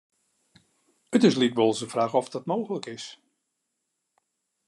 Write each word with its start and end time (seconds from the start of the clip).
It 1.15 1.23
is 1.29 1.35
lykwols 1.39 1.79
de 1.81 1.87
fraach 1.93 2.15
oft 2.19 2.31
dat 2.35 2.45
mooglik 2.51 2.85
is. 2.97 3.05